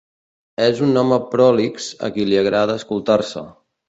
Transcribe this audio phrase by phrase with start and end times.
[0.67, 3.45] És un home prolix, a qui li agrada escoltar-se.